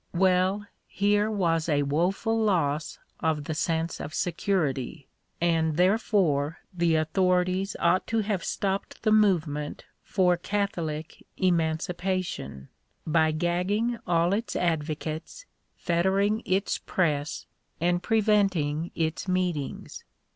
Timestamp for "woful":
1.83-2.35